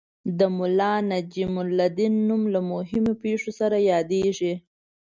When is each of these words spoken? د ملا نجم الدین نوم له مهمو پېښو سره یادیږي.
د 0.37 0.39
ملا 0.57 0.93
نجم 1.11 1.53
الدین 1.65 2.13
نوم 2.27 2.41
له 2.53 2.59
مهمو 2.71 3.13
پېښو 3.23 3.51
سره 3.59 3.77
یادیږي. 3.91 4.53